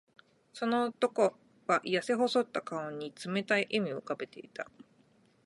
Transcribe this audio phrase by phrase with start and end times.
[0.51, 1.35] その男
[1.67, 4.65] は、やせ細った顔に冷たい笑みを浮かべていた。